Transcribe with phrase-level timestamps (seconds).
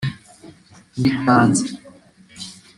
[0.97, 1.65] mbitanze